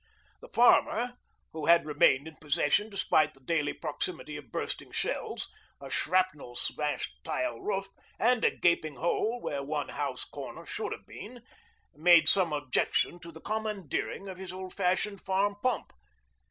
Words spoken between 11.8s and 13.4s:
made some objection to